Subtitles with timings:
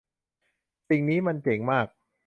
[0.89, 1.87] สิ่งนี้มันเจ๋งมาก!